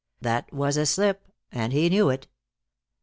That 0.19 0.51
was 0.51 0.77
a 0.77 0.87
slip, 0.87 1.27
and 1.51 1.71
he 1.71 1.87
knew 1.87 2.09
it. 2.09 2.25